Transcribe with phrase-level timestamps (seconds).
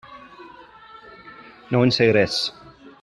[1.75, 2.41] No en sé res.